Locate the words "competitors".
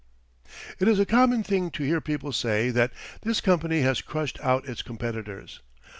4.81-5.59